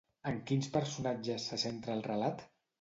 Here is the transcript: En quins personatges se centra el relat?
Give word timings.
En 0.29 0.39
quins 0.51 0.69
personatges 0.77 1.47
se 1.53 1.63
centra 1.67 1.97
el 1.99 2.05
relat? 2.13 2.47